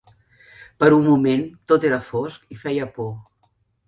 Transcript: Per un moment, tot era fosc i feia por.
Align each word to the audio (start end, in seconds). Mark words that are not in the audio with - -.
Per 0.83 0.87
un 0.95 1.03
moment, 1.07 1.43
tot 1.71 1.85
era 1.89 1.99
fosc 2.05 2.57
i 2.57 2.57
feia 2.63 2.89
por. 2.97 3.13